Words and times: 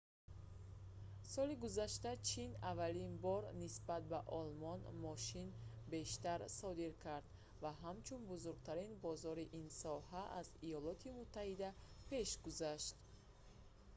соли 1.31 1.55
гузашта 1.63 2.11
чин 2.29 2.51
аввалин 2.69 3.11
бор 3.25 3.41
нисбат 3.61 4.03
ба 4.11 4.19
олмон 4.39 4.79
мошин 5.05 5.47
бештар 5.93 6.39
содир 6.59 6.91
кард 7.05 7.25
ва 7.63 7.71
ҳамчун 7.83 8.21
бузургтарин 8.31 8.91
бозори 9.05 9.45
ин 9.61 9.67
соҳа 9.83 10.23
аз 10.39 10.47
иёлоти 10.67 11.09
муттаҳида 11.19 11.69
пеш 12.09 12.29
гузашт 12.45 12.95